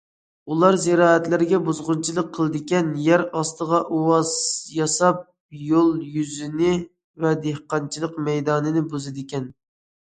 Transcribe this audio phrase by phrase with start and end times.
[0.53, 4.17] ئۇلار زىرائەتلەرگە بۇزغۇنچىلىق قىلىدىكەن، يەر ئاستىغا ئۇۋا
[4.79, 5.23] ياساپ
[5.69, 6.75] يول يۈزىنى
[7.27, 9.51] ۋە دېھقانچىلىق مەيدانىنى بۇزىدىكەن.